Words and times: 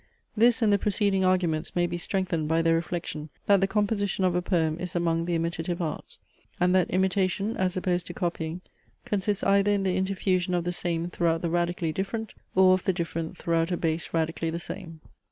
This 0.35 0.63
and 0.63 0.73
the 0.73 0.79
preceding 0.79 1.23
arguments 1.23 1.75
may 1.75 1.85
be 1.85 1.99
strengthened 1.99 2.47
by 2.47 2.63
the 2.63 2.73
reflection, 2.73 3.29
that 3.45 3.61
the 3.61 3.67
composition 3.67 4.23
of 4.25 4.33
a 4.33 4.41
poem 4.41 4.79
is 4.79 4.95
among 4.95 5.25
the 5.25 5.35
imitative 5.35 5.79
arts; 5.79 6.17
and 6.59 6.73
that 6.73 6.89
imitation, 6.89 7.55
as 7.55 7.77
opposed 7.77 8.07
to 8.07 8.13
copying, 8.15 8.61
consists 9.05 9.43
either 9.43 9.69
in 9.69 9.83
the 9.83 9.95
interfusion 9.97 10.55
of 10.55 10.63
the 10.63 10.71
same 10.71 11.11
throughout 11.11 11.43
the 11.43 11.51
radically 11.51 11.93
different, 11.93 12.33
or 12.55 12.73
of 12.73 12.85
the 12.85 12.93
different 12.93 13.37
throughout 13.37 13.69
a 13.69 13.77
base 13.77 14.11
radically 14.11 14.49
the 14.49 14.59
same. 14.59 15.01